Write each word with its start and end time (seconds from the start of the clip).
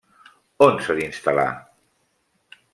On 0.67 0.81
s'ha 0.85 0.95
d'instal·lar? 1.01 1.47